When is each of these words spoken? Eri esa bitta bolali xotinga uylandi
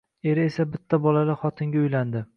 Eri 0.29 0.41
esa 0.49 0.65
bitta 0.71 1.01
bolali 1.05 1.37
xotinga 1.43 1.83
uylandi 1.87 2.29